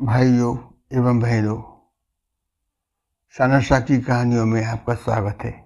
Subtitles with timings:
[0.00, 0.56] भाइयों
[0.92, 1.62] एवं बहनों
[3.30, 5.64] शानरशाह की कहानियों में आपका स्वागत है।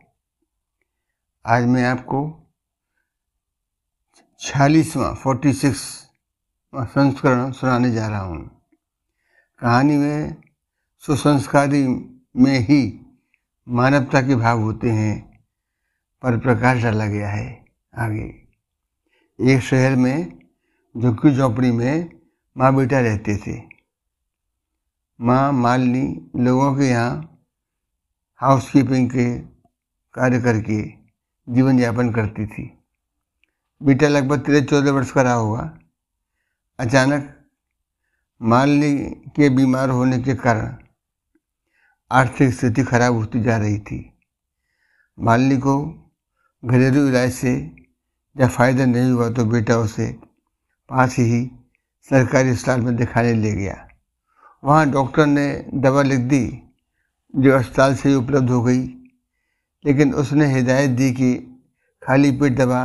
[1.47, 2.51] आज मैं आपको
[4.39, 5.81] छियालीसवां, फोर्टी सिक्स
[6.75, 8.63] संस्करण सुनाने जा रहा हूँ।
[9.61, 10.43] कहानी में
[10.99, 11.87] सुसंस्कारी
[12.37, 13.01] में ही
[13.69, 15.43] मानवता के भाव होते हैं,
[16.23, 17.65] पर प्रकाश डाला गया है
[17.99, 18.47] आगे।
[19.41, 20.39] एक शहर में,
[20.97, 22.11] झुग्गी झोंपड़ी में
[22.59, 23.80] माँ बेटा रहते थे।
[25.21, 26.03] माँ मालिनी
[26.45, 27.41] लोगों के यहाँ
[28.41, 29.25] हाउसकीपिंग के
[30.15, 30.81] कार्य करके
[31.49, 32.65] जीवन यापन करती थी।
[33.81, 35.65] बेटा लगभग तेरह चौदह वर्ष का रहा होगा।
[36.79, 37.29] अचानक
[38.41, 38.93] मालिनी
[39.37, 40.75] के बीमार होने के कारण
[42.11, 44.01] आर्थिक स्थिति खराब होती जा रही थी।
[45.19, 45.77] मालिनी को
[46.63, 47.55] घरेलू इलाज से
[48.37, 50.11] जब फ़ायदा नहीं हुआ तो बेटा उसे
[50.89, 51.45] पास ही
[52.09, 53.87] सरकारी अस्पताल में दिखाने ले गया।
[54.65, 56.63] वहाँ डॉक्टर ने दवा लिख दी,
[57.37, 58.83] जो अस्पताल से ही उपलब्ध हो गई।
[59.85, 61.35] लेकिन उसने हिदायत दी कि
[62.03, 62.85] खाली पेट दवा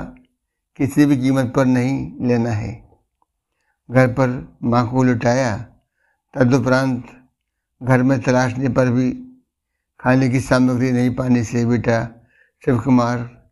[0.77, 2.89] किसी भी कीमत पर नहीं लेना है।
[3.91, 5.65] घर पर माँ को लुटाया,
[6.33, 7.27] तदुपरांत
[7.83, 9.11] घर में तलाशने पर भी
[9.99, 12.27] खाने की सामग्री नहीं पाने से बेटा
[12.65, 13.49] शिव कुमार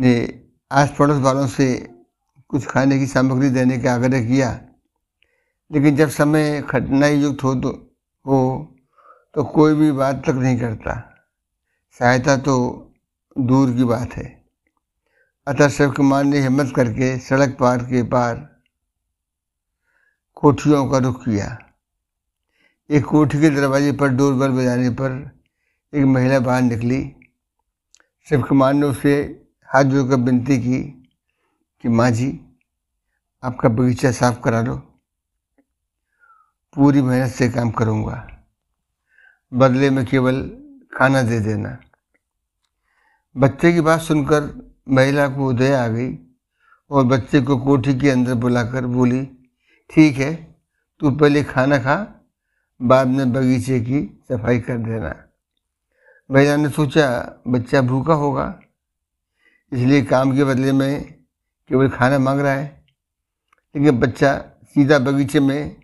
[0.00, 1.94] ने आस पड़ोस वालों से
[2.48, 4.60] कुछ खाने की सामग्री देने का आग्रह किया।
[5.72, 7.70] लेकिन जब समय खटनाई युक्त हो तो
[8.26, 8.38] हो
[9.34, 10.94] तो कोई भी बात तक नहीं करता।
[11.98, 12.54] सहायता तो
[13.38, 14.44] दूर की बात है।
[15.46, 18.62] अतः शिव कुमार ने हिम्मत करके सड़क पार के पार
[20.34, 21.58] कोठियों का रुख किया।
[22.90, 25.40] एक कोठी के दरवाजे पर डोर बेल बजाने पर
[25.94, 27.16] एक महिला बाहर निकली।
[28.28, 30.82] शिव कुमार ने उसे हाथ जोड़कर विनती की
[31.82, 32.40] कि, माँ जी,
[33.42, 34.87] आपका बगीचा साफ़ करा लो।
[36.78, 38.16] पूरी मेहनत से काम करूँगा।
[39.52, 40.40] बदले में केवल
[40.92, 41.76] खाना दे देना।
[43.36, 44.44] बच्चे की बात सुनकर
[44.88, 46.12] महिला को उदय आ गई
[46.90, 49.22] और बच्चे को कोठी के अंदर बुलाकर बोली,
[49.90, 50.34] ठीक है,
[51.00, 51.96] तू पहले खाना खा,
[52.80, 55.14] बाद में बगीचे की सफ़ाई कर देना।
[56.30, 57.08] महिला ने सोचा,
[57.48, 58.60] बच्चा भूखा होगा,
[59.72, 61.14] इसलिए काम के बदले में
[61.70, 62.86] केवल खाना मांग रहा है।
[63.74, 65.77] लेकिन बच्चा सीधा बगीचे में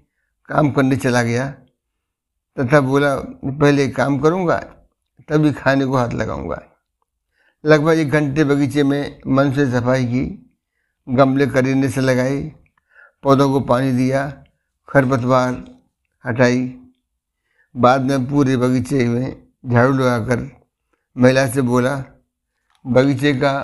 [0.48, 1.54] काम करने चला गया।
[2.58, 4.56] तथा बोला, पहले काम करूँगा,
[5.28, 6.62] तभी खाने को हाथ लगाऊँगा।
[7.64, 10.52] लगभग एक घंटे बगीचे में मन से सफ़ाई की,
[11.08, 12.52] गमले करीने से लगाई,
[13.22, 14.44] पौधों को पानी दिया,
[14.88, 15.64] खरपतवार
[16.26, 16.78] हटाई।
[17.76, 20.50] बाद में पूरे बगीचे में झाड़ू लगाकर
[21.18, 22.04] महिला से बोला,
[22.86, 23.60] बगीचे का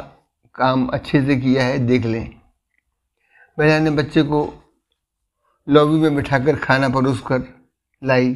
[0.55, 2.35] काम अच्छे से किया है, देख लें।
[3.59, 4.60] महिला ने बच्चे को
[5.71, 7.43] लॉबी में बिठाकर खाना परोस कर
[8.03, 8.33] लाई,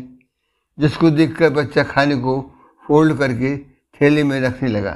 [0.79, 2.41] जिसको देखकर बच्चा खाने को
[2.85, 3.57] फोल्ड करके
[4.01, 4.93] थैले में रखने लगा,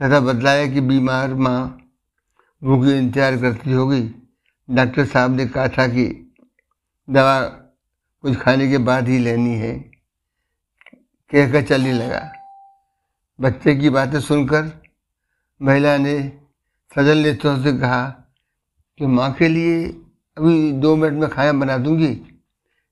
[0.00, 1.60] तथा बतलाया कि बीमार माँ
[2.62, 4.02] भूखी इंतज़ार करती होगी।
[4.68, 6.06] डॉक्टर साहब ने कहा था कि
[7.08, 7.40] दवा
[8.24, 9.74] कुछ खाने के बाद ही लेनी है।
[11.30, 12.30] कहकर चलने लगा।
[13.38, 14.70] बच्चे की बातें सुनकर
[15.60, 16.16] महिला ने
[16.96, 18.04] सजल नेत्रों से कहा
[19.00, 19.84] कि माँ के लिए
[20.38, 22.40] अभी दो मिनट में खाना बना दूँगी।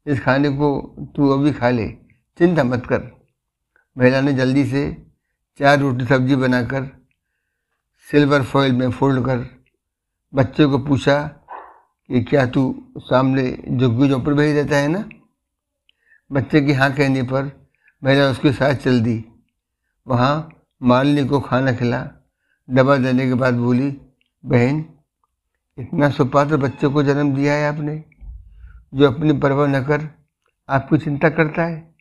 [0.06, 0.68] इस खाने को
[1.16, 1.88] तू अभी खा ले।
[2.38, 3.00] चिंता मत कर।
[3.98, 4.82] महिला ने जल्दी से
[5.58, 6.84] चार रोटी सब्ज़ी बनाकर
[8.10, 9.46] सिल्वर फॉइल में फोल्ड कर
[10.34, 11.22] बच्चे को पूछा
[12.08, 12.62] कि क्या तू
[12.98, 15.04] सामने झुग्गी झोंपड़ भेज देता है ना?
[16.32, 17.68] बच्चे की हाँ कहने पर
[18.04, 19.24] महिला उसके साथ चल दी।
[20.06, 22.08] वहाँ मालिनी को खाना खिला।
[22.70, 23.90] दवा देने के बाद बोली,
[24.44, 24.84] बहन
[25.78, 28.04] इतना सुपात्र बच्चे को जन्म दिया है आपने,
[28.94, 30.08] जो अपनी परवाह न कर,
[30.68, 31.94] आपकी चिंता करता है?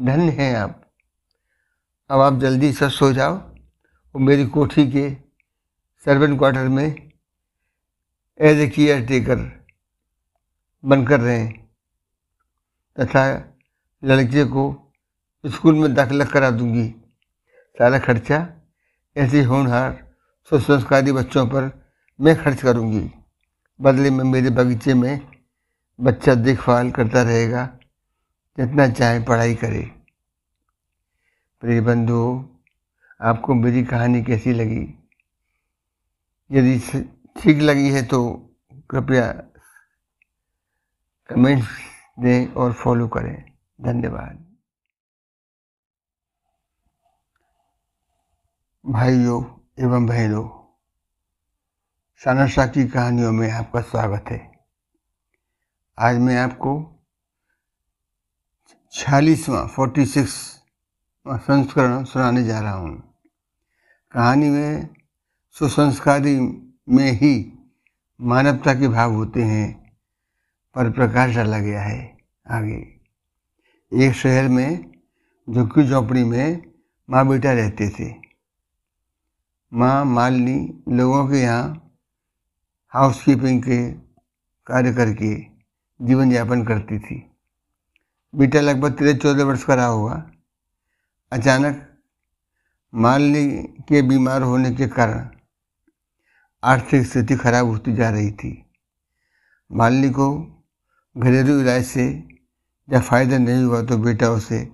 [0.00, 0.80] धन्य हैं आप।
[2.10, 5.10] अब आप जल्दी से सो जाओ और मेरी कोठी के
[6.06, 7.10] सर्वेंट क्वार्टर में
[8.40, 9.64] एज ए केयर टेकर
[10.84, 11.52] बनकर रहें,
[12.98, 13.24] तथा
[14.02, 14.92] लड़के को
[15.44, 16.88] स्कूल में दाखिला करा दूँगी।
[17.78, 18.46] सारा खर्चा
[19.16, 20.12] ऐसे होनहार
[20.50, 21.83] सुसंस्कारी बच्चों पर
[22.20, 23.10] मैं खर्च करूँगी।
[23.80, 25.20] बदले में मेरे बगीचे में
[25.98, 27.64] बच्चा देखभाल करता रहेगा,
[28.58, 29.82] जितना चाहे पढ़ाई करे।
[31.62, 32.22] प्रिय बंधु
[33.20, 34.86] आपको मेरी कहानी कैसी लगी?
[36.50, 36.78] यदि
[37.36, 38.22] ठीक लगी है तो
[38.90, 39.30] कृपया
[41.28, 41.68] कमेंट्स
[42.20, 43.44] दें और फॉलो करें।
[43.80, 44.44] धन्यवाद।
[48.84, 49.42] भाइयों
[49.78, 50.63] एवं बहनों
[52.24, 54.52] शानरशाह की कहानियों में आपका स्वागत है।
[55.98, 57.02] आज मैं आपको
[58.92, 60.32] छियालीसवां, फोर्टी सिक्स
[61.26, 63.18] संस्करण सुनाने जा रहा हूँ।
[64.12, 64.88] कहानी में
[65.50, 66.36] सुसंस्कारी
[66.88, 67.52] में ही
[68.20, 69.92] मानवता के भाव होते हैं,
[70.74, 72.18] पर प्रकाश डाला गया है
[72.50, 72.80] आगे।
[73.92, 74.92] एक शहर में,
[75.50, 76.62] झुग्गी झोंपड़ी में
[77.10, 78.14] माँ बेटा रहते थे।
[79.72, 81.80] माँ मालिनी लोगों के यहाँ
[82.94, 83.76] हाउसकीपिंग के
[84.66, 85.34] कार्य करके
[86.00, 87.16] जीवन यापन करती थी।
[88.34, 90.14] बेटा लगभग तेरह चौदह वर्ष का रहा होगा।
[91.32, 91.80] अचानक
[92.92, 93.46] मालिनी
[93.88, 95.28] के बीमार होने के कारण
[96.62, 98.52] आर्थिक स्थिति खराब होती जा रही थी।
[99.70, 100.28] मालिनी को
[101.16, 102.06] घरेलू इलाज से
[102.88, 104.64] जब फ़ायदा नहीं हुआ तो बेटा उसे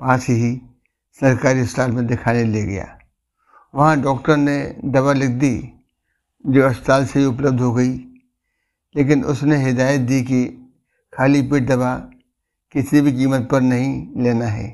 [0.00, 0.56] पास ही
[1.20, 2.86] सरकारी अस्पताल में दिखाने ले गया।
[3.74, 5.54] वहाँ डॉक्टर ने दवा लिख दी
[6.44, 7.92] जो अस्पताल से ही उपलब्ध हो गई।
[8.94, 10.44] लेकिन उसने हिदायत दी कि
[11.12, 11.94] खाली पेट दवा
[12.74, 14.68] किसी भी कीमत पर नहीं लेना है।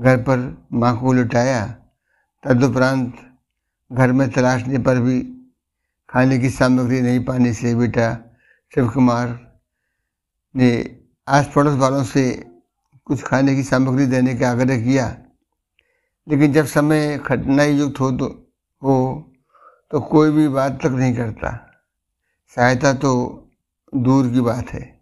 [0.00, 1.66] घर पर माँ को लुटाया
[2.44, 3.14] तदुपरांत
[3.92, 5.20] घर में तलाशने पर भी
[6.08, 8.16] खाने की सामग्री नहीं पाने से बेटा
[8.74, 9.28] शिव कुमार
[10.54, 12.24] ने आस पड़ोस वालों से
[13.04, 15.06] कुछ खाने की सामग्री देने का आग्रह किया।
[16.28, 18.26] लेकिन जब समय खटनाई युक्त हो तो
[18.82, 18.96] हो
[19.90, 21.70] तो कोई भी बात तक नहीं करता।
[22.56, 23.42] सहायता तो
[23.94, 25.00] दूर की बात है।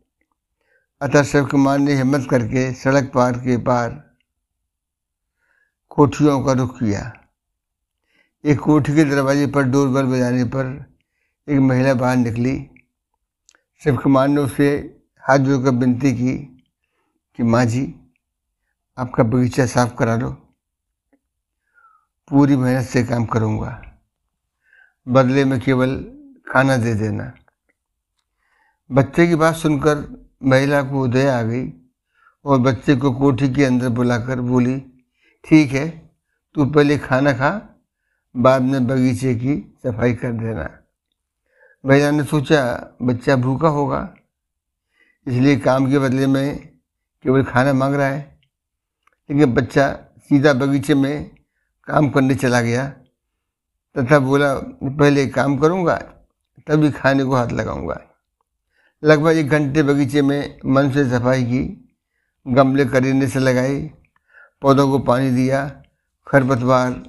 [1.02, 4.16] अतः शिव कुमार ने हिम्मत करके सड़क पार के पार
[5.88, 7.12] कोठियों का रुख किया।
[8.44, 10.96] एक कोठी के दरवाजे पर डोर बल बजाने पर
[11.48, 12.70] एक महिला बाहर निकली।
[13.84, 16.38] शिव कुमार ने उसे हाथ जोड़कर विनती की
[17.36, 17.94] कि, माँ जी,
[18.98, 20.30] आपका बगीचा साफ़ करा लो
[22.28, 23.93] पूरी मेहनत से काम करूँगा।
[25.06, 25.96] बदले में केवल
[26.48, 27.32] खाना दे देना।
[28.90, 29.96] बच्चे की बात सुनकर
[30.42, 31.72] महिला को उदय आ गई
[32.44, 34.76] और बच्चे को कोठी के अंदर बुलाकर बोली,
[35.44, 35.88] ठीक है,
[36.54, 37.50] तू पहले खाना खा,
[38.34, 40.68] बाद में बगीचे की सफ़ाई कर देना।
[41.84, 42.62] महिला ने सोचा,
[43.02, 44.14] बच्चा भूखा होगा,
[45.26, 46.68] इसलिए काम के बदले में
[47.24, 48.38] केवल खाना मांग रहा है।
[49.30, 51.30] लेकिन बच्चा सीधा बगीचे में
[51.88, 52.92] काम करने चला गया।
[53.98, 55.96] तथा बोला, पहले काम करूँगा,
[56.66, 58.00] तभी खाने को हाथ लगाऊँगा।
[59.04, 61.92] लगभग एक घंटे बगीचे में मन से सफ़ाई की,
[62.48, 63.90] गमले करीने से लगाई,
[64.62, 65.82] पौधों को पानी दिया,
[66.26, 67.02] खरपतवार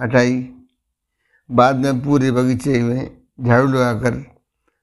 [0.00, 0.54] हटाई।
[1.50, 4.24] बाद में पूरे बगीचे में झाड़ू लगाकर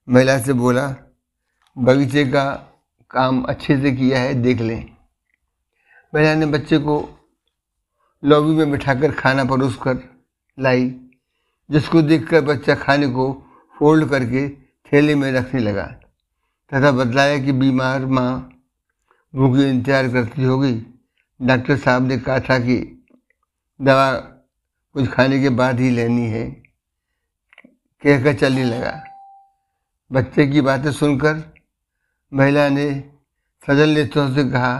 [0.09, 0.95] महिला से बोला,
[1.77, 2.73] बगीचे का
[3.11, 4.89] काम अच्छे से किया है, देख लें।
[6.15, 7.09] महिला ने बच्चे को
[8.23, 9.97] लॉबी में बिठाकर खाना परोस कर
[10.59, 11.06] लाई।
[11.69, 13.31] जिसको देखकर बच्चा खाने को
[13.77, 14.47] फोल्ड करके
[14.91, 15.85] थैले में रखने लगा।
[16.71, 18.31] तथा बतलाया कि बीमार माँ
[19.33, 20.73] भूखी इंतज़ार करती होगी।
[21.39, 22.77] डॉक्टर साहब ने कहा था कि
[23.79, 24.11] दवा
[24.95, 26.45] कुछ खाने के बाद ही लेनी है।
[28.03, 28.93] कहकर चलने लगा।
[30.11, 31.43] बच्चे की बातें सुनकर
[32.31, 32.89] महिला ने
[33.67, 34.75] सजल नेत्रों से कहा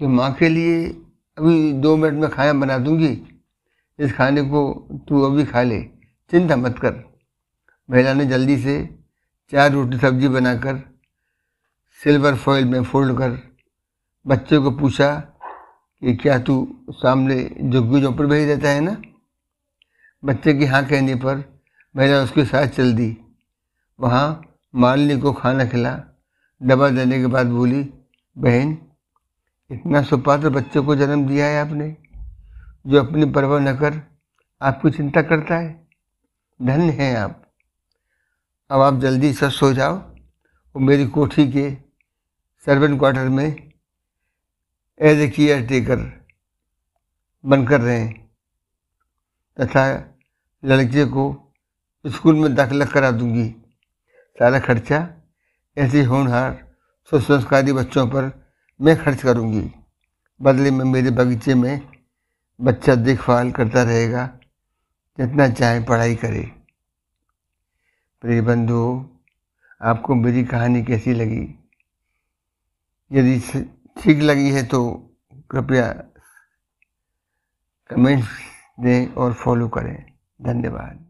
[0.00, 0.84] कि माँ के लिए
[1.38, 3.14] अभी दो मिनट में खाना बना दूँगी।
[3.98, 5.80] इस खाने को तू अभी खा ले।
[6.30, 6.94] चिंता मत कर।
[7.90, 8.98] महिला ने जल्दी से
[9.50, 11.00] चार रोटी सब्ज़ी बनाकर
[12.04, 13.38] सिल्वर फॉइल में फोल्ड कर
[14.26, 15.14] बच्चे को पूछा
[16.02, 18.96] कि क्या तू सामने झुग्गी झोंपड़ भेज देता है ना?
[20.24, 21.60] बच्चे की हाँ कहने पर
[21.96, 23.16] महिला उसके साथ चल दी।
[24.00, 24.42] वहाँ
[24.74, 26.00] मालिनी को खाना खिला।
[26.62, 27.92] दवा देने के बाद बोली,
[28.38, 28.78] बहन,
[29.70, 31.96] इतना सुपात्र बच्चे को जन्म दिया है आपने।
[32.86, 34.18] जो अपनी परवाह न कर,
[34.62, 35.88] आपकी चिंता करता है?
[36.62, 37.52] धन्य हैं आप।
[38.70, 41.70] अब आप जल्दी से सो जाओ और मेरी कोठी के
[42.66, 43.72] सर्वेंट क्वार्टर में
[45.00, 46.26] एज ए केयर टेकर
[47.44, 48.14] बनकर रहें।
[49.60, 50.14] तथा
[50.64, 51.52] लड़के को
[52.06, 53.48] स्कूल में दाखिला करा दूँगी।
[54.38, 55.08] सारा खर्चा
[55.78, 56.74] ऐसे होनहार
[57.10, 58.48] सुसंस्कारी बच्चों पर
[58.80, 59.70] मैं खर्च करूँगी।
[60.42, 61.95] बदले में मेरे बगीचे में
[62.60, 64.26] बच्चा देखभाल करता रहेगा,
[65.18, 66.42] जितना चाहे पढ़ाई करे।
[68.24, 69.10] प्रिय बंधु,
[69.80, 71.44] आपको मेरी कहानी कैसी लगी?
[73.10, 73.38] यदि
[74.02, 74.82] ठीक लगी है तो
[75.50, 75.88] कृपया
[77.90, 78.28] कमेंट्स
[78.80, 81.05] दें और फॉलो करें। धन्यवाद।